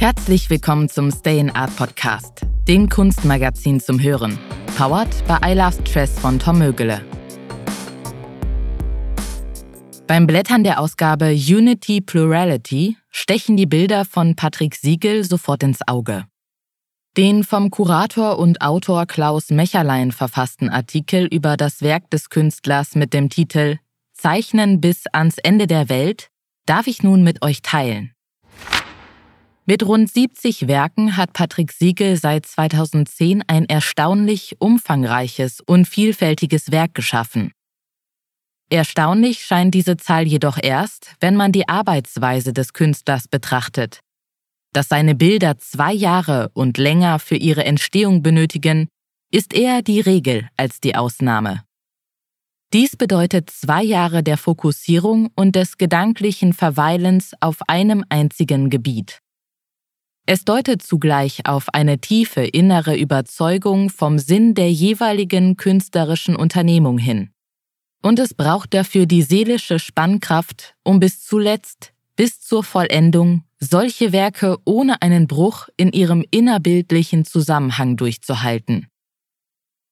Herzlich 0.00 0.48
willkommen 0.48 0.88
zum 0.88 1.10
Stay 1.10 1.38
in 1.38 1.50
Art 1.50 1.76
Podcast, 1.76 2.46
dem 2.66 2.88
Kunstmagazin 2.88 3.80
zum 3.80 4.00
Hören. 4.00 4.38
Powered 4.78 5.10
bei 5.28 5.52
I 5.52 5.54
Love 5.54 5.76
Stress 5.86 6.18
von 6.18 6.38
Tom 6.38 6.58
Mögele. 6.58 7.04
Beim 10.06 10.26
Blättern 10.26 10.64
der 10.64 10.80
Ausgabe 10.80 11.26
Unity 11.26 12.00
Plurality 12.00 12.96
stechen 13.10 13.58
die 13.58 13.66
Bilder 13.66 14.06
von 14.06 14.36
Patrick 14.36 14.74
Siegel 14.74 15.22
sofort 15.22 15.62
ins 15.62 15.86
Auge. 15.86 16.24
Den 17.18 17.44
vom 17.44 17.68
Kurator 17.68 18.38
und 18.38 18.62
Autor 18.62 19.04
Klaus 19.04 19.50
Mecherlein 19.50 20.12
verfassten 20.12 20.70
Artikel 20.70 21.26
über 21.26 21.58
das 21.58 21.82
Werk 21.82 22.08
des 22.08 22.30
Künstlers 22.30 22.94
mit 22.94 23.12
dem 23.12 23.28
Titel 23.28 23.76
Zeichnen 24.14 24.80
bis 24.80 25.04
ans 25.12 25.36
Ende 25.36 25.66
der 25.66 25.90
Welt 25.90 26.30
darf 26.64 26.86
ich 26.86 27.02
nun 27.02 27.22
mit 27.22 27.42
euch 27.42 27.60
teilen. 27.60 28.14
Mit 29.66 29.86
rund 29.86 30.10
70 30.10 30.68
Werken 30.68 31.16
hat 31.16 31.32
Patrick 31.32 31.72
Siegel 31.72 32.16
seit 32.16 32.46
2010 32.46 33.44
ein 33.46 33.66
erstaunlich 33.66 34.56
umfangreiches 34.58 35.60
und 35.60 35.86
vielfältiges 35.86 36.70
Werk 36.70 36.94
geschaffen. 36.94 37.52
Erstaunlich 38.70 39.44
scheint 39.44 39.74
diese 39.74 39.96
Zahl 39.96 40.26
jedoch 40.26 40.58
erst, 40.60 41.14
wenn 41.20 41.36
man 41.36 41.52
die 41.52 41.68
Arbeitsweise 41.68 42.52
des 42.52 42.72
Künstlers 42.72 43.26
betrachtet. 43.28 44.00
Dass 44.72 44.88
seine 44.88 45.16
Bilder 45.16 45.58
zwei 45.58 45.92
Jahre 45.92 46.50
und 46.54 46.78
länger 46.78 47.18
für 47.18 47.36
ihre 47.36 47.64
Entstehung 47.64 48.22
benötigen, 48.22 48.88
ist 49.32 49.52
eher 49.52 49.82
die 49.82 50.00
Regel 50.00 50.48
als 50.56 50.80
die 50.80 50.94
Ausnahme. 50.94 51.64
Dies 52.72 52.96
bedeutet 52.96 53.50
zwei 53.50 53.82
Jahre 53.82 54.22
der 54.22 54.36
Fokussierung 54.36 55.30
und 55.34 55.56
des 55.56 55.76
gedanklichen 55.76 56.52
Verweilens 56.52 57.32
auf 57.40 57.68
einem 57.68 58.04
einzigen 58.08 58.70
Gebiet. 58.70 59.18
Es 60.32 60.44
deutet 60.44 60.80
zugleich 60.80 61.44
auf 61.46 61.70
eine 61.70 61.98
tiefe 61.98 62.42
innere 62.42 62.96
Überzeugung 62.96 63.90
vom 63.90 64.20
Sinn 64.20 64.54
der 64.54 64.70
jeweiligen 64.70 65.56
künstlerischen 65.56 66.36
Unternehmung 66.36 66.98
hin. 66.98 67.30
Und 68.00 68.20
es 68.20 68.32
braucht 68.32 68.72
dafür 68.72 69.06
die 69.06 69.22
seelische 69.22 69.80
Spannkraft, 69.80 70.76
um 70.84 71.00
bis 71.00 71.24
zuletzt, 71.24 71.92
bis 72.14 72.40
zur 72.40 72.62
Vollendung, 72.62 73.42
solche 73.58 74.12
Werke 74.12 74.58
ohne 74.64 75.02
einen 75.02 75.26
Bruch 75.26 75.68
in 75.76 75.90
ihrem 75.90 76.24
innerbildlichen 76.30 77.24
Zusammenhang 77.24 77.96
durchzuhalten. 77.96 78.86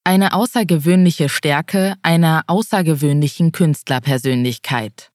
Eine 0.04 0.34
außergewöhnliche 0.34 1.28
Stärke 1.28 1.96
einer 2.02 2.44
außergewöhnlichen 2.46 3.50
Künstlerpersönlichkeit. 3.50 5.10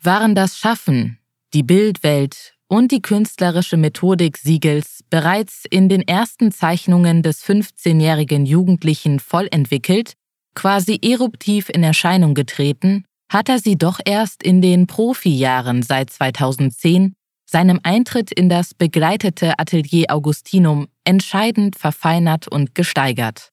Waren 0.00 0.34
das 0.34 0.56
Schaffen, 0.56 1.18
die 1.52 1.62
Bildwelt 1.62 2.53
und 2.68 2.92
die 2.92 3.02
künstlerische 3.02 3.76
Methodik 3.76 4.36
Siegels 4.38 5.00
bereits 5.10 5.64
in 5.68 5.88
den 5.88 6.02
ersten 6.02 6.52
Zeichnungen 6.52 7.22
des 7.22 7.44
15-jährigen 7.44 8.46
Jugendlichen 8.46 9.20
voll 9.20 9.48
entwickelt, 9.50 10.14
quasi 10.54 10.98
eruptiv 11.02 11.68
in 11.68 11.82
Erscheinung 11.82 12.34
getreten, 12.34 13.04
hat 13.30 13.48
er 13.48 13.58
sie 13.58 13.76
doch 13.76 14.00
erst 14.04 14.42
in 14.42 14.60
den 14.62 14.86
Profijahren 14.86 15.82
seit 15.82 16.10
2010, 16.10 17.14
seinem 17.46 17.80
Eintritt 17.82 18.32
in 18.32 18.48
das 18.48 18.74
begleitete 18.74 19.58
Atelier 19.58 20.06
Augustinum, 20.08 20.88
entscheidend 21.04 21.76
verfeinert 21.76 22.48
und 22.48 22.74
gesteigert. 22.74 23.50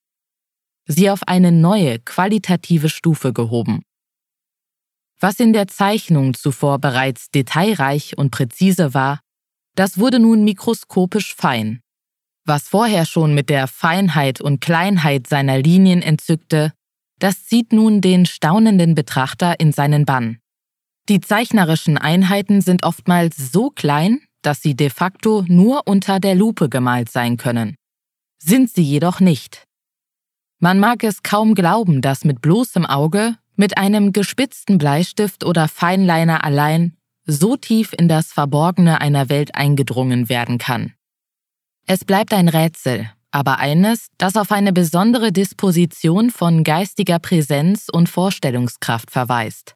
Sie 0.88 1.10
auf 1.10 1.28
eine 1.28 1.52
neue, 1.52 2.00
qualitative 2.00 2.90
Stufe 2.90 3.34
gehoben. 3.34 3.84
Was 5.22 5.40
in 5.40 5.54
der 5.54 5.68
Zeichnung 5.68 6.34
zuvor 6.34 6.80
bereits 6.80 7.30
detailreich 7.30 8.18
und 8.18 8.32
präzise 8.32 8.96
war, 8.96 9.20
das 9.76 10.00
wurde 10.00 10.20
nun 10.20 10.44
mikroskopisch 10.44 11.36
fein. 11.36 11.80
Was 12.44 12.68
vorher 12.68 13.06
schon 13.06 13.36
mit 13.36 13.50
der 13.50 13.68
Feinheit 13.68 14.42
und 14.42 14.62
Kleinheit 14.62 15.28
seiner 15.28 15.60
Linien 15.60 16.02
entzückte, 16.02 16.74
das 17.20 17.46
zieht 17.46 17.72
nun 17.72 18.02
den 18.02 18.26
staunenden 18.26 18.96
Betrachter 18.96 19.60
in 19.60 19.72
seinen 19.72 20.06
Bann. 20.06 20.40
Die 21.08 21.22
zeichnerischen 21.22 22.00
Einheiten 22.00 22.62
sind 22.62 22.84
oftmals 22.84 23.38
so 23.52 23.70
klein, 23.70 24.22
dass 24.42 24.64
sie 24.64 24.76
de 24.76 24.90
facto 24.90 25.46
nur 25.48 25.88
unter 25.88 26.20
der 26.20 26.34
Lupe 26.34 26.68
gemalt 26.68 27.12
sein 27.12 27.38
können. 27.38 27.76
Sind 28.42 28.72
sie 28.72 28.82
jedoch 28.82 29.20
nicht. 29.20 29.66
Man 30.60 30.80
mag 30.80 31.04
es 31.04 31.22
kaum 31.22 31.54
glauben, 31.54 32.02
dass 32.02 32.26
mit 32.26 32.42
bloßem 32.42 32.88
Auge 32.88 33.36
mit 33.56 33.78
einem 33.78 34.14
gespitzten 34.14 34.78
Bleistift 34.78 35.44
oder 35.44 35.68
Feinliner 35.68 36.44
allein 36.44 36.98
so 37.26 37.56
tief 37.56 37.94
in 37.98 38.08
das 38.08 38.32
Verborgene 38.32 39.02
einer 39.02 39.30
Welt 39.30 39.56
eingedrungen 39.56 40.30
werden 40.30 40.58
kann. 40.58 40.94
Es 41.88 42.06
bleibt 42.06 42.34
ein 42.34 42.48
Rätsel, 42.48 43.10
aber 43.32 43.60
eines, 43.60 44.08
das 44.18 44.36
auf 44.36 44.52
eine 44.52 44.74
besondere 44.74 45.32
Disposition 45.32 46.30
von 46.30 46.64
geistiger 46.64 47.20
Präsenz 47.20 47.88
und 47.92 48.10
Vorstellungskraft 48.10 49.12
verweist. 49.12 49.76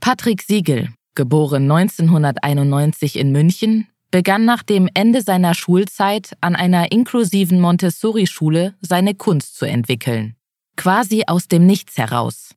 Patrick 0.00 0.42
Siegel, 0.42 0.90
geboren 1.14 1.70
1991 1.70 3.16
in 3.16 3.32
München, 3.32 3.86
begann 4.10 4.44
nach 4.44 4.62
dem 4.62 4.88
Ende 4.94 5.22
seiner 5.22 5.54
Schulzeit 5.54 6.36
an 6.40 6.56
einer 6.56 6.90
inklusiven 6.90 7.60
Montessori-Schule 7.60 8.74
seine 8.80 9.14
Kunst 9.14 9.56
zu 9.56 9.66
entwickeln. 9.66 10.34
Quasi 10.76 11.24
aus 11.26 11.46
dem 11.46 11.66
Nichts 11.66 11.98
heraus. 11.98 12.54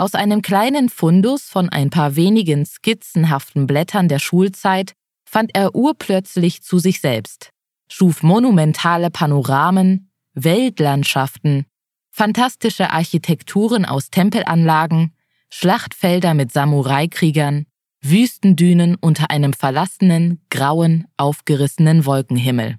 Aus 0.00 0.14
einem 0.14 0.40
kleinen 0.40 0.88
Fundus 0.88 1.42
von 1.42 1.68
ein 1.68 1.90
paar 1.90 2.16
wenigen 2.16 2.64
skizzenhaften 2.64 3.66
Blättern 3.66 4.08
der 4.08 4.18
Schulzeit 4.18 4.94
fand 5.26 5.54
er 5.54 5.74
urplötzlich 5.74 6.62
zu 6.62 6.78
sich 6.78 7.02
selbst, 7.02 7.50
schuf 7.86 8.22
monumentale 8.22 9.10
Panoramen, 9.10 10.10
Weltlandschaften, 10.32 11.66
fantastische 12.10 12.88
Architekturen 12.88 13.84
aus 13.84 14.08
Tempelanlagen, 14.08 15.14
Schlachtfelder 15.50 16.32
mit 16.32 16.50
Samurai-Kriegern, 16.50 17.66
Wüstendünen 18.00 18.94
unter 18.94 19.30
einem 19.30 19.52
verlassenen, 19.52 20.40
grauen, 20.48 21.08
aufgerissenen 21.18 22.06
Wolkenhimmel. 22.06 22.78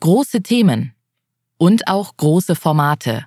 Große 0.00 0.42
Themen 0.42 0.92
und 1.56 1.86
auch 1.86 2.16
große 2.16 2.56
Formate, 2.56 3.26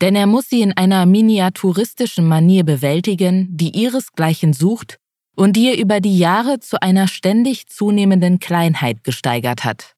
denn 0.00 0.14
er 0.14 0.26
muss 0.26 0.48
sie 0.48 0.62
in 0.62 0.76
einer 0.76 1.06
miniaturistischen 1.06 2.26
Manier 2.26 2.64
bewältigen, 2.64 3.56
die 3.56 3.70
ihresgleichen 3.76 4.52
sucht 4.52 4.98
und 5.34 5.54
die 5.56 5.68
er 5.68 5.78
über 5.78 6.00
die 6.00 6.18
Jahre 6.18 6.60
zu 6.60 6.80
einer 6.80 7.08
ständig 7.08 7.68
zunehmenden 7.68 8.38
Kleinheit 8.38 9.04
gesteigert 9.04 9.64
hat. 9.64 9.94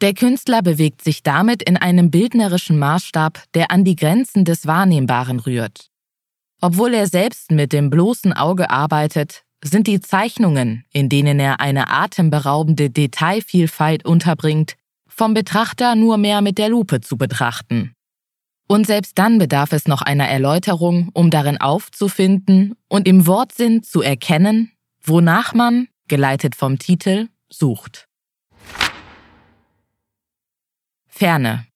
Der 0.00 0.14
Künstler 0.14 0.62
bewegt 0.62 1.02
sich 1.02 1.22
damit 1.22 1.62
in 1.62 1.76
einem 1.76 2.10
bildnerischen 2.10 2.78
Maßstab, 2.78 3.42
der 3.54 3.70
an 3.72 3.84
die 3.84 3.96
Grenzen 3.96 4.44
des 4.44 4.66
Wahrnehmbaren 4.66 5.40
rührt. 5.40 5.88
Obwohl 6.60 6.94
er 6.94 7.06
selbst 7.08 7.50
mit 7.50 7.72
dem 7.72 7.90
bloßen 7.90 8.32
Auge 8.32 8.70
arbeitet, 8.70 9.42
sind 9.64 9.88
die 9.88 10.00
Zeichnungen, 10.00 10.84
in 10.92 11.08
denen 11.08 11.40
er 11.40 11.60
eine 11.60 11.90
atemberaubende 11.90 12.90
Detailvielfalt 12.90 14.04
unterbringt, 14.04 14.74
vom 15.08 15.34
Betrachter 15.34 15.96
nur 15.96 16.16
mehr 16.16 16.42
mit 16.42 16.58
der 16.58 16.68
Lupe 16.68 17.00
zu 17.00 17.16
betrachten. 17.16 17.92
Und 18.68 18.86
selbst 18.86 19.18
dann 19.18 19.38
bedarf 19.38 19.72
es 19.72 19.88
noch 19.88 20.02
einer 20.02 20.28
Erläuterung, 20.28 21.08
um 21.14 21.30
darin 21.30 21.58
aufzufinden 21.58 22.74
und 22.86 23.08
im 23.08 23.26
Wortsinn 23.26 23.82
zu 23.82 24.02
erkennen, 24.02 24.72
wonach 25.02 25.54
man, 25.54 25.88
geleitet 26.06 26.54
vom 26.54 26.78
Titel, 26.78 27.28
sucht. 27.48 28.06
Ferne. 31.06 31.66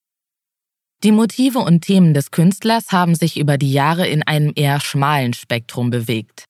Die 1.02 1.12
Motive 1.12 1.60
und 1.60 1.80
Themen 1.80 2.12
des 2.12 2.30
Künstlers 2.30 2.92
haben 2.92 3.14
sich 3.14 3.38
über 3.38 3.56
die 3.56 3.72
Jahre 3.72 4.06
in 4.06 4.22
einem 4.22 4.52
eher 4.54 4.78
schmalen 4.78 5.32
Spektrum 5.32 5.88
bewegt. 5.88 6.44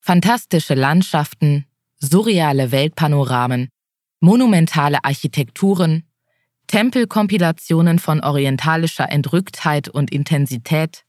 Fantastische 0.00 0.74
Landschaften, 0.74 1.66
surreale 1.98 2.70
Weltpanoramen, 2.70 3.68
monumentale 4.20 5.04
Architekturen, 5.04 6.04
Tempelkompilationen 6.72 7.98
von 7.98 8.20
orientalischer 8.20 9.10
Entrücktheit 9.10 9.90
und 9.90 10.10
Intensität, 10.10 11.04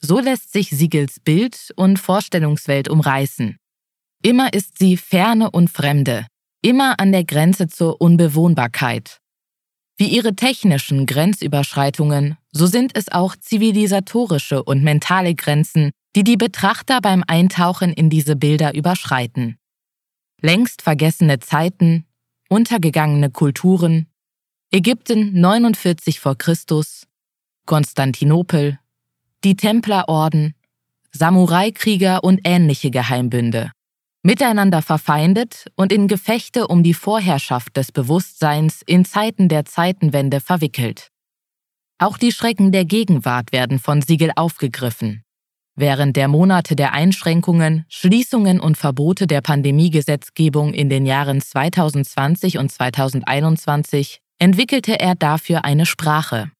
so 0.00 0.18
lässt 0.18 0.50
sich 0.54 0.70
Siegels 0.70 1.20
Bild 1.20 1.70
und 1.76 1.98
Vorstellungswelt 1.98 2.88
umreißen. 2.88 3.58
Immer 4.22 4.54
ist 4.54 4.78
sie 4.78 4.96
ferne 4.96 5.50
und 5.50 5.68
fremde, 5.68 6.26
immer 6.62 6.98
an 6.98 7.12
der 7.12 7.24
Grenze 7.24 7.68
zur 7.68 8.00
Unbewohnbarkeit. 8.00 9.18
Wie 9.98 10.06
ihre 10.06 10.34
technischen 10.34 11.04
Grenzüberschreitungen, 11.04 12.38
so 12.50 12.64
sind 12.64 12.96
es 12.96 13.12
auch 13.12 13.36
zivilisatorische 13.36 14.62
und 14.62 14.82
mentale 14.82 15.34
Grenzen, 15.34 15.90
die 16.16 16.24
die 16.24 16.38
Betrachter 16.38 17.02
beim 17.02 17.22
Eintauchen 17.26 17.92
in 17.92 18.08
diese 18.08 18.34
Bilder 18.34 18.74
überschreiten. 18.74 19.58
Längst 20.40 20.80
vergessene 20.80 21.38
Zeiten, 21.38 22.06
untergegangene 22.48 23.28
Kulturen, 23.28 24.06
Ägypten 24.74 25.38
49 25.38 26.18
vor 26.18 26.34
Christus, 26.34 27.06
Konstantinopel, 27.66 28.78
die 29.44 29.54
Templerorden, 29.54 30.54
Samurai-Krieger 31.10 32.24
und 32.24 32.40
ähnliche 32.44 32.90
Geheimbünde. 32.90 33.70
miteinander 34.22 34.80
verfeindet 34.80 35.66
und 35.76 35.92
in 35.92 36.08
Gefechte 36.08 36.68
um 36.68 36.82
die 36.82 36.94
Vorherrschaft 36.94 37.76
des 37.76 37.92
Bewusstseins 37.92 38.80
in 38.86 39.04
Zeiten 39.04 39.50
der 39.50 39.66
Zeitenwende 39.66 40.40
verwickelt. 40.40 41.08
Auch 41.98 42.16
die 42.16 42.32
Schrecken 42.32 42.72
der 42.72 42.86
Gegenwart 42.86 43.52
werden 43.52 43.78
von 43.78 44.00
Siegel 44.00 44.30
aufgegriffen. 44.36 45.22
Während 45.74 46.16
der 46.16 46.28
Monate 46.28 46.76
der 46.76 46.94
Einschränkungen, 46.94 47.84
Schließungen 47.90 48.58
und 48.58 48.78
Verbote 48.78 49.26
der 49.26 49.42
Pandemiegesetzgebung 49.42 50.72
in 50.72 50.88
den 50.88 51.04
Jahren 51.04 51.42
2020 51.42 52.56
und 52.56 52.72
2021 52.72 54.21
entwickelte 54.42 54.98
er 54.98 55.14
dafür 55.14 55.64
eine 55.64 55.86
Sprache. 55.86 56.50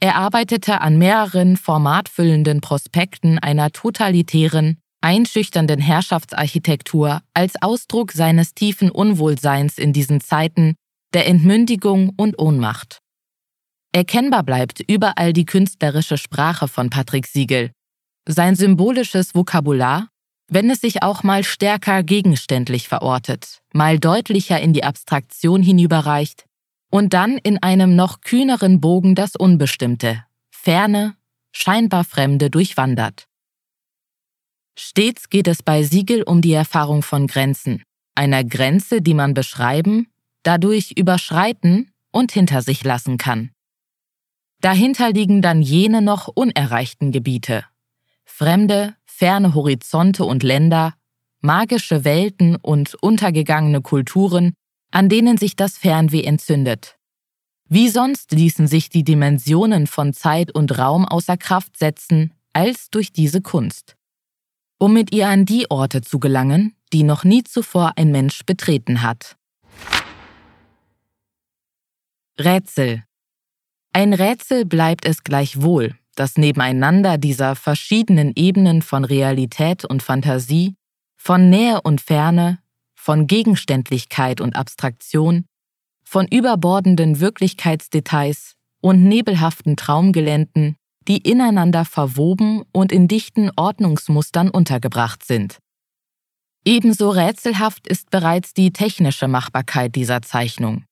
Er 0.00 0.16
arbeitete 0.16 0.82
an 0.82 0.98
mehreren 0.98 1.56
formatfüllenden 1.56 2.60
Prospekten 2.60 3.38
einer 3.38 3.70
totalitären, 3.70 4.76
einschüchternden 5.00 5.80
Herrschaftsarchitektur 5.80 7.22
als 7.32 7.54
Ausdruck 7.62 8.12
seines 8.12 8.52
tiefen 8.52 8.90
Unwohlseins 8.90 9.78
in 9.78 9.94
diesen 9.94 10.20
Zeiten 10.20 10.74
der 11.14 11.26
Entmündigung 11.26 12.12
und 12.18 12.38
Ohnmacht. 12.38 12.98
Erkennbar 13.94 14.42
bleibt 14.42 14.80
überall 14.80 15.32
die 15.32 15.46
künstlerische 15.46 16.18
Sprache 16.18 16.68
von 16.68 16.90
Patrick 16.90 17.26
Siegel, 17.26 17.70
sein 18.28 18.56
symbolisches 18.56 19.34
Vokabular, 19.34 20.08
wenn 20.48 20.68
es 20.68 20.82
sich 20.82 21.02
auch 21.02 21.22
mal 21.22 21.44
stärker 21.44 22.02
gegenständlich 22.02 22.88
verortet, 22.88 23.62
mal 23.72 23.98
deutlicher 23.98 24.60
in 24.60 24.74
die 24.74 24.84
Abstraktion 24.84 25.62
hinüberreicht 25.62 26.44
und 26.90 27.14
dann 27.14 27.38
in 27.38 27.62
einem 27.62 27.96
noch 27.96 28.20
kühneren 28.20 28.80
Bogen 28.80 29.14
das 29.14 29.36
Unbestimmte, 29.36 30.24
Ferne, 30.50 31.16
scheinbar 31.52 32.04
Fremde 32.04 32.50
durchwandert. 32.50 33.26
Stets 34.76 35.28
geht 35.28 35.48
es 35.48 35.62
bei 35.62 35.82
Siegel 35.82 36.22
um 36.22 36.40
die 36.40 36.52
Erfahrung 36.52 37.02
von 37.02 37.26
Grenzen, 37.26 37.82
einer 38.14 38.44
Grenze, 38.44 39.02
die 39.02 39.14
man 39.14 39.34
beschreiben, 39.34 40.08
dadurch 40.42 40.92
überschreiten 40.92 41.92
und 42.10 42.32
hinter 42.32 42.62
sich 42.62 42.82
lassen 42.84 43.18
kann. 43.18 43.50
Dahinter 44.60 45.10
liegen 45.10 45.42
dann 45.42 45.62
jene 45.62 46.02
noch 46.02 46.28
unerreichten 46.28 47.12
Gebiete, 47.12 47.64
fremde, 48.24 48.94
ferne 49.06 49.54
Horizonte 49.54 50.24
und 50.24 50.42
Länder, 50.42 50.94
magische 51.40 52.04
Welten 52.04 52.56
und 52.56 52.94
untergegangene 52.94 53.80
Kulturen, 53.80 54.54
an 54.90 55.08
denen 55.08 55.36
sich 55.36 55.56
das 55.56 55.78
Fernweh 55.78 56.22
entzündet. 56.22 56.96
Wie 57.68 57.88
sonst 57.88 58.32
ließen 58.32 58.66
sich 58.66 58.88
die 58.88 59.04
Dimensionen 59.04 59.86
von 59.86 60.12
Zeit 60.12 60.52
und 60.52 60.76
Raum 60.78 61.04
außer 61.04 61.36
Kraft 61.36 61.76
setzen 61.78 62.34
als 62.52 62.90
durch 62.90 63.12
diese 63.12 63.40
Kunst 63.40 63.96
um 64.80 64.94
mit 64.94 65.14
ihr 65.14 65.28
an 65.28 65.44
die 65.44 65.70
Orte 65.70 66.00
zu 66.00 66.18
gelangen, 66.18 66.74
die 66.92 67.02
noch 67.04 67.22
nie 67.22 67.44
zuvor 67.44 67.92
ein 67.96 68.10
Mensch 68.10 68.44
betreten 68.46 69.02
hat. 69.02 69.36
Rätsel. 72.38 73.04
Ein 73.92 74.14
Rätsel 74.14 74.64
bleibt 74.64 75.04
es 75.04 75.22
gleichwohl, 75.22 75.96
das 76.14 76.36
Nebeneinander 76.36 77.18
dieser 77.18 77.54
verschiedenen 77.54 78.32
Ebenen 78.34 78.80
von 78.80 79.04
Realität 79.04 79.84
und 79.84 80.02
Fantasie, 80.02 80.76
von 81.16 81.50
Nähe 81.50 81.82
und 81.82 82.00
Ferne, 82.00 82.60
von 83.00 83.26
Gegenständlichkeit 83.26 84.40
und 84.40 84.56
Abstraktion, 84.56 85.46
von 86.04 86.26
überbordenden 86.26 87.20
Wirklichkeitsdetails 87.20 88.54
und 88.80 89.04
nebelhaften 89.04 89.76
Traumgeländen 89.76 90.76
die 91.08 91.18
ineinander 91.18 91.84
verwoben 91.84 92.62
und 92.72 92.92
in 92.92 93.08
dichten 93.08 93.50
Ordnungsmustern 93.56 94.50
untergebracht 94.50 95.24
sind. 95.24 95.58
Ebenso 96.64 97.10
rätselhaft 97.10 97.88
ist 97.88 98.10
bereits 98.10 98.52
die 98.52 98.72
technische 98.72 99.26
Machbarkeit 99.26 99.94
dieser 99.96 100.22
Zeichnung. 100.22 100.84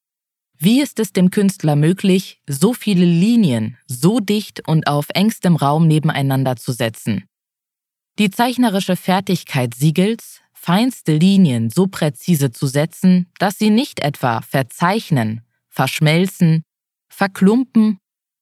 Wie 0.56 0.80
ist 0.80 0.98
es 0.98 1.12
dem 1.12 1.30
Künstler 1.30 1.76
möglich, 1.76 2.40
so 2.48 2.72
viele 2.72 3.04
Linien 3.04 3.76
so 3.86 4.18
dicht 4.18 4.66
und 4.66 4.88
auf 4.88 5.06
engstem 5.14 5.54
Raum 5.54 5.86
nebeneinander 5.86 6.56
zu 6.56 6.72
setzen? 6.72 7.26
Die 8.18 8.30
zeichnerische 8.30 8.96
Fertigkeit 8.96 9.74
Siegels, 9.74 10.40
feinste 10.60 11.16
Linien 11.16 11.70
so 11.70 11.86
präzise 11.86 12.50
zu 12.50 12.66
setzen, 12.66 13.30
dass 13.38 13.58
sie 13.58 13.70
nicht 13.70 14.00
etwa 14.00 14.42
verzeichnen, 14.42 15.42
verschmelzen, 15.68 16.62
verklumpen 17.08 17.98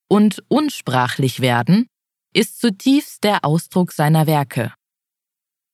und 0.08 0.42
unsprachlich 0.48 1.40
werden, 1.40 1.86
ist 2.32 2.60
zutiefst 2.60 3.22
der 3.22 3.44
Ausdruck 3.44 3.92
seiner 3.92 4.26
Werke. 4.26 4.72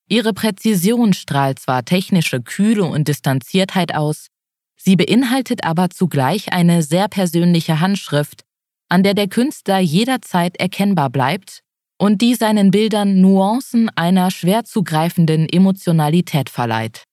Ihre 0.09 0.33
Präzision 0.33 1.13
strahlt 1.13 1.59
zwar 1.59 1.85
technische 1.85 2.41
Kühle 2.41 2.83
und 2.83 3.07
Distanziertheit 3.07 3.95
aus, 3.95 4.27
sie 4.75 4.95
beinhaltet 4.95 5.63
aber 5.63 5.89
zugleich 5.89 6.51
eine 6.53 6.83
sehr 6.83 7.07
persönliche 7.07 7.79
Handschrift, 7.79 8.43
an 8.89 9.01
der 9.01 9.13
der 9.13 9.27
Künstler 9.27 9.79
jederzeit 9.79 10.57
erkennbar 10.57 11.09
bleibt 11.09 11.62
und 11.97 12.21
die 12.21 12.35
seinen 12.35 12.71
Bildern 12.71 13.21
Nuancen 13.21 13.89
einer 13.95 14.31
schwer 14.31 14.63
zugreifenden 14.63 15.47
Emotionalität 15.47 16.49
verleiht. 16.49 17.03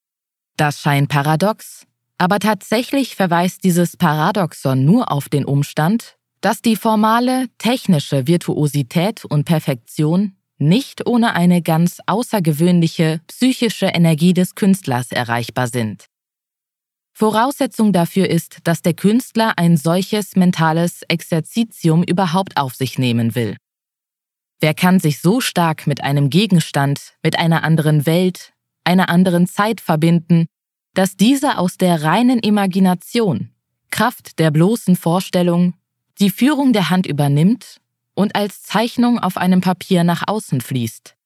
Das 0.57 0.81
scheint 0.81 1.09
paradox, 1.09 1.87
aber 2.19 2.39
tatsächlich 2.39 3.17
verweist 3.17 3.65
dieses 3.65 3.97
Paradoxon 3.97 4.85
nur 4.85 5.11
auf 5.11 5.29
den 5.29 5.45
Umstand, 5.45 6.17
dass 6.41 6.63
die 6.63 6.77
formale 6.77 7.47
technische 7.59 8.27
Virtuosität 8.27 9.25
und 9.25 9.45
Perfektion 9.45 10.37
nicht 10.59 11.07
ohne 11.07 11.35
eine 11.35 11.63
ganz 11.63 11.99
außergewöhnliche 12.07 13.21
psychische 13.27 13.87
Energie 13.87 14.35
des 14.35 14.55
Künstlers 14.55 15.11
erreichbar 15.11 15.69
sind. 15.69 16.07
Voraussetzung 17.15 17.93
dafür 17.93 18.29
ist, 18.29 18.59
dass 18.65 18.83
der 18.83 18.95
Künstler 18.95 19.55
ein 19.57 19.77
solches 19.77 20.37
mentales 20.37 21.03
Exerzitium 21.09 22.03
überhaupt 22.03 22.57
auf 22.57 22.75
sich 22.75 22.99
nehmen 22.99 23.35
will. 23.35 23.57
Wer 24.61 24.75
kann 24.75 25.01
sich 25.01 25.21
so 25.21 25.41
stark 25.41 25.87
mit 25.87 26.03
einem 26.03 26.29
Gegenstand, 26.29 27.15
mit 27.23 27.39
einer 27.39 27.65
anderen 27.65 28.05
Welt, 28.05 28.53
einer 28.85 29.09
anderen 29.09 29.47
Zeit 29.47 29.81
verbinden, 29.81 30.47
dass 30.95 31.17
diese 31.17 31.57
aus 31.59 31.79
der 31.79 32.03
reinen 32.03 32.41
Imagination, 32.41 33.51
Kraft 33.91 34.39
der 34.39 34.51
bloßen 34.51 34.97
Vorstellung 34.97 35.75
die 36.19 36.31
Führung 36.31 36.75
der 36.75 36.91
Hand 36.91 37.07
übernimmt 37.07 37.81
und 38.15 38.37
als 38.37 38.63
Zeichnung 38.63 39.19
auf 39.19 39.39
einem 39.39 39.63
Papier 39.63 40.05
nach 40.05 40.25
außen 40.27 40.61
fließt. 40.61 41.17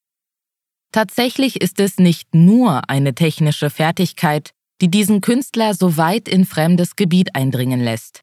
Tatsächlich 0.93 1.59
ist 1.61 1.81
es 1.81 1.97
nicht 1.97 2.33
nur 2.33 2.89
eine 2.89 3.13
technische 3.15 3.69
Fertigkeit, 3.69 4.51
die 4.79 4.89
diesen 4.89 5.19
Künstler 5.19 5.73
so 5.73 5.97
weit 5.97 6.29
in 6.29 6.45
fremdes 6.45 6.95
Gebiet 6.95 7.35
eindringen 7.35 7.81
lässt. 7.81 8.21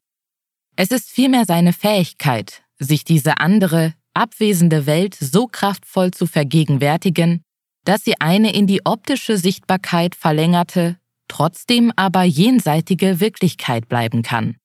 Es 0.75 0.89
ist 0.89 1.11
vielmehr 1.11 1.45
seine 1.45 1.73
Fähigkeit, 1.73 2.63
sich 2.79 3.03
diese 3.03 3.37
andere, 3.39 3.93
abwesende 4.13 4.85
Welt 4.85 5.15
so 5.15 5.47
kraftvoll 5.47 6.11
zu 6.11 6.25
vergegenwärtigen, 6.25 7.43
dass 7.85 8.03
sie 8.03 8.19
eine 8.19 8.53
in 8.53 8.67
die 8.67 8.85
optische 8.85 9.37
Sichtbarkeit 9.37 10.15
verlängerte, 10.15 10.97
trotzdem 11.27 11.91
aber 11.95 12.23
jenseitige 12.23 13.19
Wirklichkeit 13.19 13.87
bleiben 13.89 14.21
kann. 14.21 14.57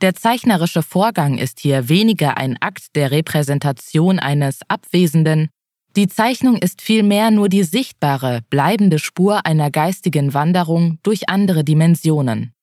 Der 0.00 0.14
zeichnerische 0.14 0.82
Vorgang 0.82 1.38
ist 1.38 1.60
hier 1.60 1.88
weniger 1.88 2.36
ein 2.36 2.56
Akt 2.60 2.96
der 2.96 3.10
Repräsentation 3.10 4.18
eines 4.18 4.60
Abwesenden, 4.68 5.48
die 5.94 6.08
Zeichnung 6.08 6.56
ist 6.56 6.80
vielmehr 6.80 7.30
nur 7.30 7.50
die 7.50 7.64
sichtbare, 7.64 8.40
bleibende 8.48 8.98
Spur 8.98 9.44
einer 9.44 9.70
geistigen 9.70 10.32
Wanderung 10.32 10.98
durch 11.02 11.28
andere 11.28 11.64
Dimensionen, 11.64 12.54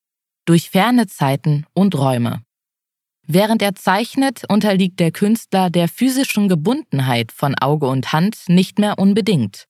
durch 0.46 0.72
ferne 0.72 1.06
Zeiten 1.06 1.68
und 1.76 1.96
Räume. 1.96 2.42
Während 3.32 3.62
er 3.62 3.76
zeichnet, 3.76 4.42
unterliegt 4.50 5.00
der 5.00 5.12
Künstler 5.12 5.70
der 5.70 5.88
physischen 5.88 6.50
Gebundenheit 6.50 7.32
von 7.32 7.54
Auge 7.54 7.86
und 7.86 8.12
Hand 8.12 8.36
nicht 8.48 8.80
mehr 8.80 8.98
unbedingt. 8.98 9.68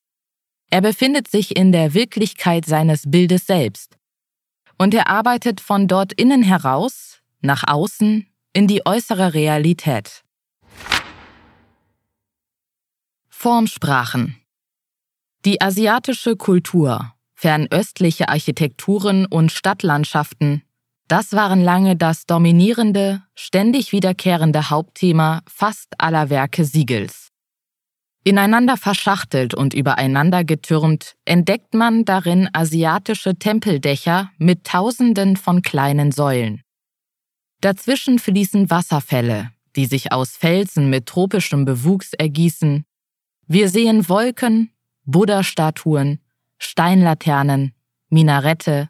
Er 0.70 0.80
befindet 0.80 1.28
sich 1.28 1.58
in 1.58 1.74
der 1.74 1.94
Wirklichkeit 1.94 2.63
seines 2.63 3.04
Bildes 3.12 3.48
selbst. 3.48 3.98
Und 4.78 4.94
er 4.94 5.08
arbeitet 5.08 5.60
von 5.60 5.89
dort 5.89 6.13
innen 6.13 6.42
heraus, 6.42 7.20
nach 7.42 7.66
außen 7.68 8.28
in 8.54 8.68
die 8.68 8.86
äußere 8.86 9.34
Realität. 9.34 10.24
Formsprachen 13.28 14.38
Die 15.44 15.60
asiatische 15.60 16.38
Kultur, 16.38 17.13
fernöstliche 17.36 18.30
Architekturen 18.30 19.25
und 19.25 19.51
Stadtlandschaften, 19.51 20.63
das 21.10 21.34
waren 21.34 21.62
lange 21.62 21.96
das 21.96 22.28
dominierende, 22.28 23.24
ständig 23.36 23.92
wiederkehrende 23.92 24.70
Hauptthema 24.70 25.42
fast 25.48 26.00
aller 26.00 26.30
Werke 26.30 26.63
Siegels. 26.63 27.30
Ineinander 28.24 28.78
verschachtelt 28.78 29.56
und 29.56 29.74
übereinander 29.74 30.44
getürmt, 30.44 31.16
entdeckt 31.25 31.74
man 31.74 32.06
darin 32.06 32.48
asiatische 32.54 33.36
Tempeldächer 33.36 34.30
mit 34.38 34.66
Tausenden 34.66 35.36
von 35.36 35.63
kleinen 35.63 36.12
Säulen. 36.12 36.62
Dazwischen 37.62 38.20
fließen 38.20 38.70
Wasserfälle, 38.70 39.51
die 39.75 39.88
sich 39.88 40.12
aus 40.12 40.38
Felsen 40.38 40.92
mit 40.92 41.08
tropischem 41.08 41.66
Bewuchs 41.66 42.13
ergießen. 42.13 42.86
Wir 43.48 43.70
sehen 43.70 44.08
Wolken, 44.10 44.72
Buddha-Statuen, 45.06 46.20
Steinlaternen, 46.60 47.74
Minarette, 48.10 48.89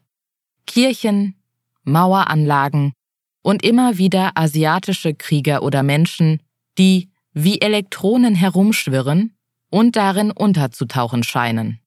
Kirchen, 0.66 1.39
Maueranlagen 1.84 2.94
und 3.42 3.64
immer 3.64 3.98
wieder 3.98 4.32
asiatische 4.36 5.14
Krieger 5.14 5.64
oder 5.64 5.84
Menschen, 5.84 6.42
die 6.78 7.10
wie 7.34 7.62
Elektronen 7.62 8.36
herumschwirren 8.36 9.36
und 9.70 9.96
darin 9.96 10.32
unterzutauchen 10.32 11.24
scheinen. 11.24 11.80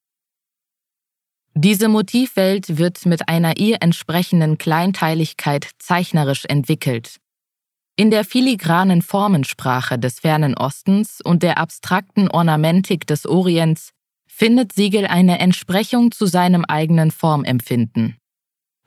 Diese 1.54 1.88
Motivwelt 1.88 2.78
wird 2.78 3.04
mit 3.04 3.28
einer 3.28 3.58
ihr 3.58 3.78
entsprechenden 3.80 4.56
Kleinteiligkeit 4.56 5.68
zeichnerisch 5.78 6.46
entwickelt. 6.46 7.18
In 7.96 8.10
der 8.10 8.24
filigranen 8.24 9.02
Formensprache 9.02 9.98
des 9.98 10.20
fernen 10.20 10.56
Ostens 10.56 11.20
und 11.22 11.42
der 11.42 11.58
abstrakten 11.58 12.30
Ornamentik 12.30 13.06
des 13.06 13.26
Orients 13.26 13.90
findet 14.26 14.72
Siegel 14.72 15.06
eine 15.06 15.40
Entsprechung 15.40 16.10
zu 16.10 16.24
seinem 16.24 16.64
eigenen 16.64 17.10
Formempfinden. 17.10 18.16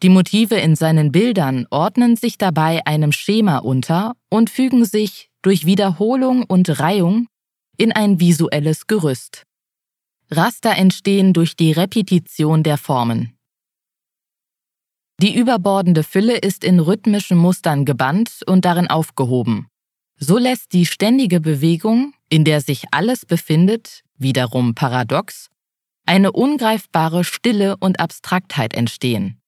Die 0.03 0.09
Motive 0.09 0.55
in 0.55 0.75
seinen 0.75 1.11
Bildern 1.11 1.67
ordnen 1.69 2.15
sich 2.15 2.37
dabei 2.37 2.85
einem 2.85 3.11
Schema 3.11 3.59
unter 3.59 4.15
und 4.29 4.49
fügen 4.49 4.85
sich 4.85 5.29
durch 5.41 5.65
Wiederholung 5.65 6.43
und 6.43 6.79
Reihung 6.79 7.27
in 7.77 7.91
ein 7.91 8.19
visuelles 8.19 8.87
Gerüst. 8.87 9.43
Raster 10.31 10.75
entstehen 10.75 11.33
durch 11.33 11.55
die 11.55 11.71
Repetition 11.71 12.63
der 12.63 12.77
Formen. 12.77 13.37
Die 15.21 15.35
überbordende 15.35 16.03
Fülle 16.03 16.37
ist 16.37 16.63
in 16.63 16.79
rhythmischen 16.79 17.37
Mustern 17.37 17.85
gebannt 17.85 18.41
und 18.45 18.65
darin 18.65 18.87
aufgehoben. 18.87 19.67
So 20.17 20.37
lässt 20.37 20.73
die 20.73 20.85
ständige 20.85 21.39
Bewegung, 21.39 22.13
in 22.29 22.43
der 22.43 22.59
sich 22.59 22.85
alles 22.91 23.25
befindet, 23.25 24.01
wiederum 24.17 24.75
paradox, 24.75 25.49
eine 26.05 26.31
ungreifbare 26.31 27.23
Stille 27.23 27.77
und 27.77 27.99
Abstraktheit 27.99 28.73
entstehen. 28.73 29.41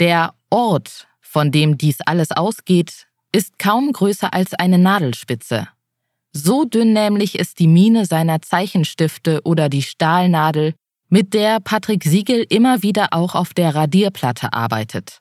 Der 0.00 0.34
Ort, 0.48 1.08
von 1.20 1.52
dem 1.52 1.76
dies 1.76 2.00
alles 2.00 2.32
ausgeht, 2.32 3.06
ist 3.32 3.58
kaum 3.58 3.92
größer 3.92 4.32
als 4.32 4.54
eine 4.54 4.78
Nadelspitze. 4.78 5.68
So 6.32 6.64
dünn 6.64 6.94
nämlich 6.94 7.38
ist 7.38 7.58
die 7.58 7.66
Mine 7.66 8.06
seiner 8.06 8.40
Zeichenstifte 8.40 9.42
oder 9.44 9.68
die 9.68 9.82
Stahlnadel, 9.82 10.74
mit 11.10 11.34
der 11.34 11.60
Patrick 11.60 12.04
Siegel 12.04 12.46
immer 12.48 12.82
wieder 12.82 13.08
auch 13.10 13.34
auf 13.34 13.52
der 13.52 13.74
Radierplatte 13.74 14.54
arbeitet. 14.54 15.20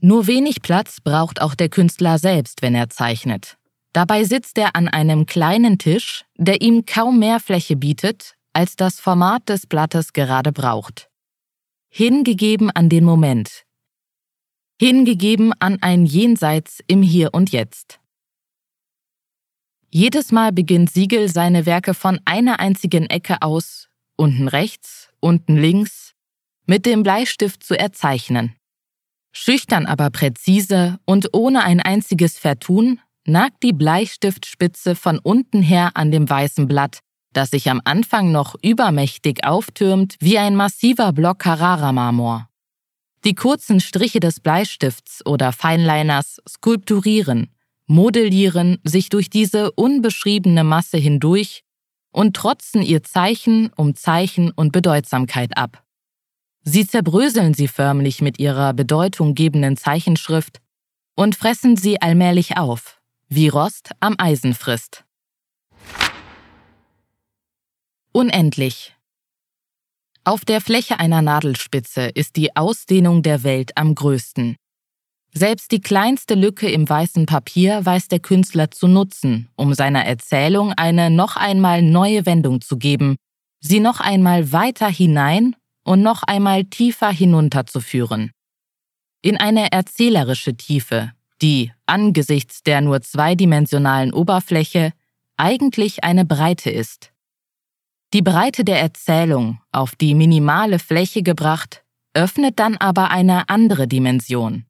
Nur 0.00 0.26
wenig 0.26 0.60
Platz 0.60 1.00
braucht 1.00 1.40
auch 1.40 1.54
der 1.54 1.70
Künstler 1.70 2.18
selbst, 2.18 2.60
wenn 2.60 2.74
er 2.74 2.90
zeichnet. 2.90 3.56
Dabei 3.94 4.24
sitzt 4.24 4.58
er 4.58 4.76
an 4.76 4.86
einem 4.86 5.24
kleinen 5.24 5.78
Tisch, 5.78 6.24
der 6.36 6.60
ihm 6.60 6.84
kaum 6.84 7.18
mehr 7.18 7.40
Fläche 7.40 7.76
bietet, 7.76 8.34
als 8.52 8.76
das 8.76 9.00
Format 9.00 9.48
des 9.48 9.66
Blattes 9.66 10.12
gerade 10.12 10.52
braucht. 10.52 11.07
Hingegeben 11.90 12.70
an 12.70 12.90
den 12.90 13.02
Moment. 13.02 13.64
Hingegeben 14.78 15.52
an 15.58 15.78
ein 15.80 16.04
Jenseits 16.04 16.80
im 16.86 17.02
Hier 17.02 17.32
und 17.32 17.50
Jetzt. 17.50 17.98
Jedes 19.90 20.30
Mal 20.30 20.52
beginnt 20.52 20.90
Siegel 20.92 21.28
seine 21.28 21.64
Werke 21.64 21.94
von 21.94 22.20
einer 22.26 22.60
einzigen 22.60 23.06
Ecke 23.06 23.40
aus, 23.40 23.88
unten 24.16 24.48
rechts, 24.48 25.08
unten 25.20 25.56
links, 25.56 26.12
mit 26.66 26.84
dem 26.84 27.02
Bleistift 27.02 27.64
zu 27.64 27.76
erzeichnen. 27.76 28.54
Schüchtern 29.32 29.86
aber 29.86 30.10
präzise 30.10 31.00
und 31.06 31.30
ohne 31.32 31.64
ein 31.64 31.80
einziges 31.80 32.38
Vertun 32.38 33.00
nagt 33.24 33.62
die 33.62 33.72
Bleistiftspitze 33.72 34.94
von 34.94 35.18
unten 35.18 35.62
her 35.62 35.92
an 35.94 36.10
dem 36.10 36.28
weißen 36.28 36.68
Blatt, 36.68 37.00
das 37.32 37.50
sich 37.50 37.70
am 37.70 37.80
Anfang 37.84 38.32
noch 38.32 38.54
übermächtig 38.62 39.44
auftürmt 39.44 40.16
wie 40.20 40.38
ein 40.38 40.56
massiver 40.56 41.12
Block 41.12 41.40
Carrara-Marmor. 41.40 42.48
Die 43.24 43.34
kurzen 43.34 43.80
Striche 43.80 44.20
des 44.20 44.40
Bleistifts 44.40 45.24
oder 45.26 45.52
Feinliners 45.52 46.40
skulpturieren, 46.48 47.50
modellieren 47.86 48.78
sich 48.84 49.08
durch 49.08 49.28
diese 49.30 49.72
unbeschriebene 49.72 50.62
Masse 50.62 50.98
hindurch 50.98 51.64
und 52.12 52.36
trotzen 52.36 52.82
ihr 52.82 53.02
Zeichen 53.02 53.70
um 53.76 53.94
Zeichen 53.94 54.50
und 54.52 54.72
Bedeutsamkeit 54.72 55.56
ab. 55.56 55.84
Sie 56.62 56.86
zerbröseln 56.86 57.54
sie 57.54 57.68
förmlich 57.68 58.20
mit 58.20 58.38
ihrer 58.38 58.72
bedeutunggebenden 58.74 59.76
Zeichenschrift 59.76 60.60
und 61.14 61.34
fressen 61.34 61.76
sie 61.76 62.00
allmählich 62.00 62.56
auf, 62.56 63.00
wie 63.28 63.48
Rost 63.48 63.90
am 64.00 64.14
Eisen 64.18 64.54
frisst. 64.54 65.04
Unendlich. 68.18 68.96
Auf 70.24 70.44
der 70.44 70.60
Fläche 70.60 70.98
einer 70.98 71.22
Nadelspitze 71.22 72.08
ist 72.08 72.34
die 72.34 72.56
Ausdehnung 72.56 73.22
der 73.22 73.44
Welt 73.44 73.76
am 73.76 73.94
größten. 73.94 74.56
Selbst 75.32 75.70
die 75.70 75.80
kleinste 75.80 76.34
Lücke 76.34 76.68
im 76.68 76.88
weißen 76.88 77.26
Papier 77.26 77.86
weiß 77.86 78.08
der 78.08 78.18
Künstler 78.18 78.72
zu 78.72 78.88
nutzen, 78.88 79.50
um 79.54 79.72
seiner 79.72 80.04
Erzählung 80.04 80.72
eine 80.72 81.10
noch 81.10 81.36
einmal 81.36 81.80
neue 81.80 82.26
Wendung 82.26 82.60
zu 82.60 82.76
geben, 82.76 83.18
sie 83.60 83.78
noch 83.78 84.00
einmal 84.00 84.50
weiter 84.50 84.88
hinein 84.88 85.54
und 85.84 86.02
noch 86.02 86.24
einmal 86.24 86.64
tiefer 86.64 87.12
hinunterzuführen. 87.12 88.32
In 89.22 89.36
eine 89.36 89.70
erzählerische 89.70 90.56
Tiefe, 90.56 91.12
die 91.40 91.70
angesichts 91.86 92.64
der 92.64 92.80
nur 92.80 93.00
zweidimensionalen 93.00 94.12
Oberfläche 94.12 94.92
eigentlich 95.36 96.02
eine 96.02 96.24
Breite 96.24 96.70
ist. 96.70 97.12
Die 98.14 98.22
Breite 98.22 98.64
der 98.64 98.80
Erzählung 98.80 99.60
auf 99.70 99.94
die 99.94 100.14
minimale 100.14 100.78
Fläche 100.78 101.22
gebracht, 101.22 101.84
öffnet 102.14 102.58
dann 102.58 102.78
aber 102.78 103.10
eine 103.10 103.50
andere 103.50 103.86
Dimension, 103.86 104.64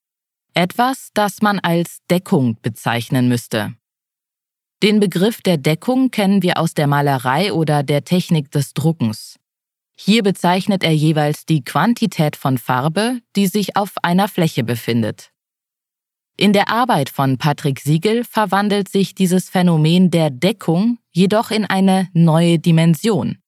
etwas, 0.55 1.11
das 1.15 1.41
man 1.41 1.61
als 1.61 2.01
Deckung 2.11 2.59
bezeichnen 2.63 3.29
müsste. 3.29 3.75
Den 4.83 4.99
Begriff 4.99 5.41
der 5.41 5.57
Deckung 5.57 6.11
kennen 6.11 6.43
wir 6.43 6.59
aus 6.59 6.75
der 6.75 6.89
Malerei 6.89 7.53
oder 7.53 7.85
der 7.85 8.05
Technik 8.05 8.51
des 8.51 8.75
Druckens. 8.75 9.39
Hier 9.97 10.25
bezeichnet 10.25 10.83
er 10.83 10.93
jeweils 10.93 11.47
die 11.47 11.63
Quantität 11.63 12.35
von 12.35 12.59
Farbe, 12.59 13.21
die 13.37 13.47
sich 13.47 13.77
auf 13.77 13.95
einer 14.03 14.27
Fläche 14.27 14.65
befindet. 14.65 15.33
In 16.41 16.53
der 16.53 16.69
Arbeit 16.69 17.11
von 17.11 17.37
Patrick 17.37 17.81
Siegel 17.81 18.23
verwandelt 18.23 18.89
sich 18.89 19.17
dieses 19.17 19.51
Phänomen 19.51 20.13
der 20.13 20.31
Deckung 20.31 20.99
jedoch 21.11 21.51
in 21.51 21.65
eine 21.65 22.09
neue 22.13 22.61
Dimension. 22.61 23.39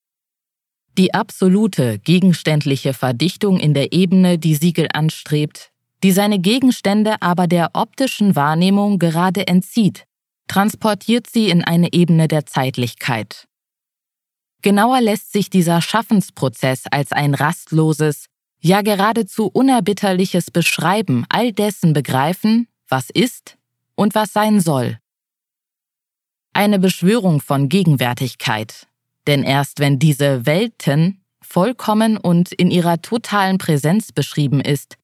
Die 0.98 1.14
absolute 1.14 2.00
gegenständliche 2.00 2.92
Verdichtung 2.92 3.60
in 3.60 3.74
der 3.74 3.92
Ebene, 3.92 4.38
die 4.40 4.56
Siegel 4.56 4.88
anstrebt, 4.92 5.70
die 6.02 6.10
seine 6.10 6.40
Gegenstände 6.40 7.22
aber 7.22 7.46
der 7.46 7.70
optischen 7.74 8.34
Wahrnehmung 8.34 8.98
gerade 8.98 9.46
entzieht, 9.46 10.04
transportiert 10.48 11.28
sie 11.28 11.48
in 11.48 11.62
eine 11.62 11.92
Ebene 11.92 12.26
der 12.26 12.44
Zeitlichkeit. 12.44 13.46
Genauer 14.62 15.00
lässt 15.00 15.30
sich 15.30 15.48
dieser 15.48 15.80
Schaffensprozess 15.80 16.86
als 16.90 17.12
ein 17.12 17.34
rastloses, 17.34 18.26
ja 18.58 18.82
geradezu 18.82 19.46
unerbitterliches 19.46 20.50
Beschreiben 20.50 21.24
all 21.28 21.52
dessen 21.52 21.92
begreifen, 21.92 22.66
was 22.90 23.10
ist 23.10 23.56
und 23.94 24.14
was 24.14 24.32
sein 24.32 24.60
soll. 24.60 24.98
Eine 26.52 26.78
Beschwörung 26.78 27.40
von 27.40 27.68
Gegenwärtigkeit, 27.68 28.88
denn 29.26 29.44
erst 29.44 29.78
wenn 29.78 29.98
diese 29.98 30.46
Welten 30.46 31.24
vollkommen 31.40 32.16
und 32.16 32.52
in 32.52 32.70
ihrer 32.70 33.00
totalen 33.02 33.58
Präsenz 33.58 34.12
beschrieben 34.12 34.60
ist, 34.60 34.96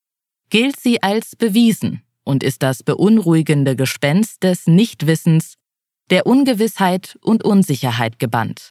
gilt 0.50 0.78
sie 0.78 1.02
als 1.02 1.36
bewiesen 1.36 2.02
und 2.24 2.42
ist 2.42 2.62
das 2.62 2.82
beunruhigende 2.82 3.76
Gespenst 3.76 4.42
des 4.42 4.66
Nichtwissens, 4.66 5.54
der 6.10 6.26
Ungewissheit 6.26 7.18
und 7.22 7.44
Unsicherheit 7.44 8.18
gebannt. 8.18 8.70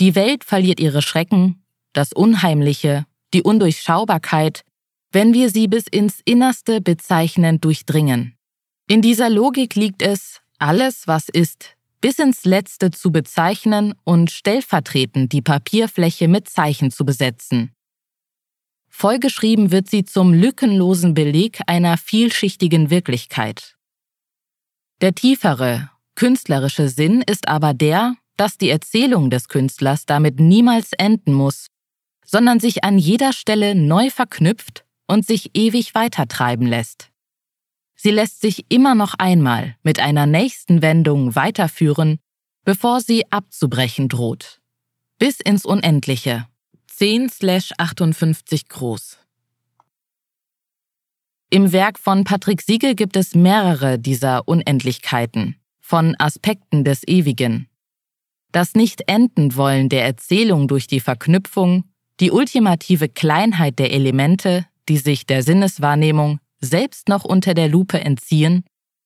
Die 0.00 0.14
Welt 0.14 0.44
verliert 0.44 0.80
ihre 0.80 1.02
Schrecken, 1.02 1.64
das 1.92 2.12
Unheimliche, 2.12 3.06
die 3.32 3.42
Undurchschaubarkeit, 3.42 4.64
wenn 5.14 5.32
wir 5.32 5.48
sie 5.48 5.68
bis 5.68 5.86
ins 5.86 6.20
Innerste 6.24 6.80
bezeichnend 6.80 7.64
durchdringen. 7.64 8.36
In 8.88 9.00
dieser 9.00 9.30
Logik 9.30 9.76
liegt 9.76 10.02
es, 10.02 10.40
alles, 10.58 11.06
was 11.06 11.28
ist, 11.28 11.76
bis 12.00 12.18
ins 12.18 12.44
Letzte 12.44 12.90
zu 12.90 13.12
bezeichnen 13.12 13.94
und 14.02 14.32
stellvertretend 14.32 15.32
die 15.32 15.40
Papierfläche 15.40 16.26
mit 16.26 16.48
Zeichen 16.48 16.90
zu 16.90 17.04
besetzen. 17.04 17.72
Vollgeschrieben 18.90 19.70
wird 19.70 19.88
sie 19.88 20.04
zum 20.04 20.34
lückenlosen 20.34 21.14
Beleg 21.14 21.60
einer 21.68 21.96
vielschichtigen 21.96 22.90
Wirklichkeit. 22.90 23.76
Der 25.00 25.14
tiefere, 25.14 25.90
künstlerische 26.16 26.88
Sinn 26.88 27.22
ist 27.22 27.46
aber 27.48 27.72
der, 27.72 28.16
dass 28.36 28.58
die 28.58 28.70
Erzählung 28.70 29.30
des 29.30 29.46
Künstlers 29.46 30.06
damit 30.06 30.40
niemals 30.40 30.92
enden 30.92 31.34
muss, 31.34 31.68
sondern 32.26 32.58
sich 32.58 32.82
an 32.82 32.98
jeder 32.98 33.32
Stelle 33.32 33.76
neu 33.76 34.10
verknüpft 34.10 34.83
und 35.06 35.26
sich 35.26 35.50
ewig 35.54 35.94
weitertreiben 35.94 36.66
lässt. 36.66 37.10
Sie 37.94 38.10
lässt 38.10 38.40
sich 38.40 38.66
immer 38.68 38.94
noch 38.94 39.14
einmal 39.14 39.76
mit 39.82 40.00
einer 40.00 40.26
nächsten 40.26 40.82
Wendung 40.82 41.34
weiterführen, 41.34 42.18
bevor 42.64 43.00
sie 43.00 43.30
abzubrechen 43.30 44.08
droht 44.08 44.60
bis 45.18 45.40
ins 45.40 45.64
Unendliche. 45.64 46.46
10/58 46.90 48.68
groß. 48.68 49.18
Im 51.50 51.72
Werk 51.72 51.98
von 51.98 52.24
Patrick 52.24 52.62
Siegel 52.62 52.94
gibt 52.94 53.16
es 53.16 53.34
mehrere 53.34 53.98
dieser 53.98 54.48
Unendlichkeiten, 54.48 55.56
von 55.80 56.16
Aspekten 56.18 56.84
des 56.84 57.06
Ewigen. 57.06 57.68
Das 58.50 58.74
Nicht-Enden-Wollen 58.74 59.88
der 59.88 60.04
Erzählung 60.04 60.68
durch 60.68 60.86
die 60.86 61.00
Verknüpfung, 61.00 61.84
die 62.20 62.30
ultimative 62.30 63.08
Kleinheit 63.08 63.78
der 63.78 63.92
Elemente, 63.92 64.66
die 64.88 64.98
sich 64.98 65.26
der 65.26 65.42
Sinneswahrnehmung 65.42 66.40
selbst 66.60 67.08
noch 67.08 67.24
unter 67.24 67.54
der 67.54 67.68
Lupe 67.68 68.00
entziehen 68.00 68.64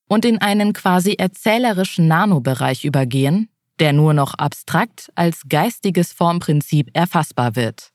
und 0.09 0.25
in 0.25 0.39
einen 0.39 0.73
quasi 0.73 1.15
erzählerischen 1.15 2.09
Nanobereich 2.09 2.85
übergehen, 2.85 3.49
der 3.79 3.93
nur 3.93 4.15
noch 4.15 4.35
abstrakt 4.35 5.11
als 5.15 5.43
geistiges 5.49 6.13
Formprinzip 6.13 6.91
erfassbar 6.95 7.57
wird. 7.57 7.91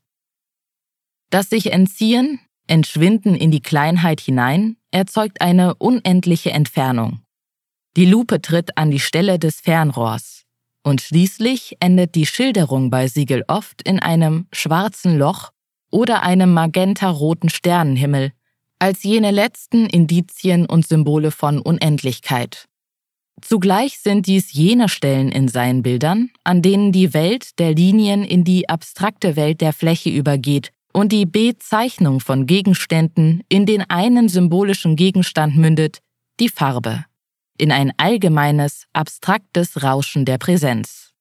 Das 1.30 1.50
sich 1.50 1.72
entziehen, 1.72 2.40
entschwinden 2.68 3.36
in 3.36 3.52
die 3.52 3.62
Kleinheit 3.62 4.22
hinein, 4.22 4.78
erzeugt 4.92 5.42
eine 5.42 5.76
unendliche 5.76 6.52
Entfernung. 6.52 7.22
Die 7.96 8.06
Lupe 8.06 8.42
tritt 8.42 8.78
an 8.78 8.92
die 8.92 9.00
Stelle 9.00 9.40
des 9.40 9.60
Fernrohrs. 9.60 10.44
Und 10.86 11.02
schließlich 11.02 11.78
endet 11.80 12.16
die 12.16 12.26
Schilderung 12.26 12.90
bei 12.90 13.08
Siegel 13.08 13.46
oft 13.48 13.82
in 13.84 14.00
einem 14.00 14.48
schwarzen 14.52 15.18
Loch 15.18 15.53
oder 15.94 16.24
einem 16.24 16.54
magentaroten 16.54 17.50
Sternenhimmel, 17.50 18.32
als 18.80 19.04
jene 19.04 19.32
letzten 19.32 19.86
Indizien 19.86 20.66
und 20.66 20.86
Symbole 20.86 21.32
von 21.32 21.60
Unendlichkeit. 21.60 22.66
Zugleich 23.42 24.00
sind 24.00 24.28
dies 24.28 24.54
jene 24.54 24.90
Stellen 24.90 25.32
in 25.32 25.48
seinen 25.48 25.84
Bildern, 25.84 26.32
an 26.44 26.62
denen 26.62 26.92
die 26.92 27.14
Welt 27.14 27.60
der 27.60 27.76
Linien 27.76 28.24
in 28.24 28.44
die 28.44 28.70
abstrakte 28.70 29.36
Welt 29.36 29.62
der 29.62 29.74
Fläche 29.74 30.10
übergeht 30.10 30.72
und 30.94 31.12
die 31.12 31.26
Bezeichnung 31.26 32.20
von 32.20 32.46
Gegenständen 32.46 33.44
in 33.50 33.66
den 33.66 33.90
einen 33.90 34.30
symbolischen 34.30 34.96
Gegenstand 34.96 35.58
mündet, 35.58 36.00
die 36.40 36.50
Farbe, 36.50 37.06
in 37.58 37.72
ein 37.72 37.94
allgemeines, 37.98 38.86
abstraktes 38.94 39.84
Rauschen 39.84 40.26
der 40.26 40.38
Präsenz. 40.38 41.13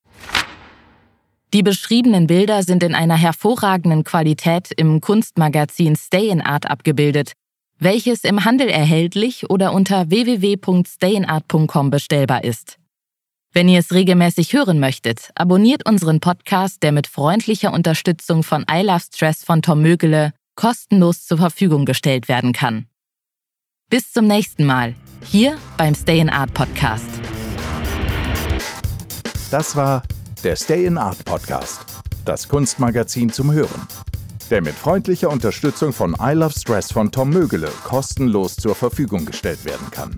Die 1.52 1.62
beschriebenen 1.62 2.26
Bilder 2.26 2.62
sind 2.62 2.82
in 2.82 2.94
einer 2.94 3.16
hervorragenden 3.16 4.04
Qualität 4.04 4.72
im 4.74 5.02
Kunstmagazin 5.02 5.96
Stay 5.96 6.30
in 6.30 6.40
Art 6.40 6.70
abgebildet, 6.70 7.32
welches 7.78 8.24
im 8.24 8.46
Handel 8.46 8.68
erhältlich 8.68 9.50
oder 9.50 9.74
unter 9.74 10.08
www.stayinart.com 10.08 11.90
bestellbar 11.90 12.44
ist. 12.44 12.78
Wenn 13.52 13.68
ihr 13.68 13.80
es 13.80 13.92
regelmäßig 13.92 14.54
hören 14.54 14.80
möchtet, 14.80 15.28
abonniert 15.34 15.86
unseren 15.86 16.20
Podcast, 16.20 16.82
der 16.82 16.90
mit 16.90 17.06
freundlicher 17.06 17.74
Unterstützung 17.74 18.42
von 18.42 18.64
I 18.70 18.80
Love 18.80 19.00
Stress 19.00 19.44
von 19.44 19.60
Tom 19.60 19.82
Mögele 19.82 20.32
kostenlos 20.56 21.26
zur 21.26 21.36
Verfügung 21.36 21.84
gestellt 21.84 22.28
werden 22.28 22.54
kann. 22.54 22.86
Bis 23.90 24.10
zum 24.10 24.26
nächsten 24.26 24.64
Mal, 24.64 24.94
hier 25.22 25.58
beim 25.76 25.94
Stay 25.94 26.18
in 26.18 26.30
Art 26.30 26.54
Podcast. 26.54 27.10
Das 29.50 29.76
war 29.76 30.02
der 30.42 30.56
Stay 30.56 30.86
in 30.86 30.98
Art 30.98 31.24
Podcast, 31.24 31.84
das 32.24 32.48
Kunstmagazin 32.48 33.30
zum 33.30 33.52
Hören 33.52 33.86
der 34.52 34.60
mit 34.60 34.74
freundlicher 34.74 35.30
Unterstützung 35.30 35.94
von 35.94 36.14
I 36.20 36.34
Love 36.34 36.52
Stress 36.52 36.92
von 36.92 37.10
Tom 37.10 37.30
Mögele 37.30 37.70
kostenlos 37.84 38.54
zur 38.54 38.74
Verfügung 38.74 39.24
gestellt 39.24 39.64
werden 39.64 39.90
kann. 39.90 40.14